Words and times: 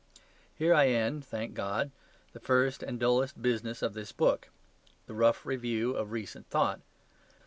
Here 0.55 0.73
I 0.73 0.87
end 0.87 1.23
(thank 1.23 1.53
God) 1.53 1.91
the 2.33 2.39
first 2.39 2.81
and 2.81 2.99
dullest 2.99 3.39
business 3.39 3.83
of 3.83 3.93
this 3.93 4.11
book 4.11 4.49
the 5.05 5.13
rough 5.13 5.45
review 5.45 5.91
of 5.93 6.11
recent 6.11 6.49
thought. 6.49 6.79